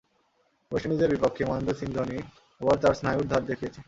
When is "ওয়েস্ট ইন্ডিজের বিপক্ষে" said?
0.71-1.43